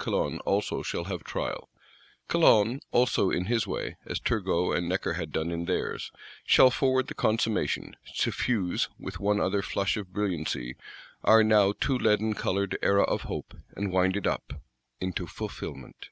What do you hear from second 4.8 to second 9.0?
Necker had done in theirs, shall forward the consummation; suffuse,